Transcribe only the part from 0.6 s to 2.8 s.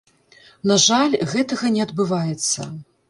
На жаль, гэтага не адбываецца.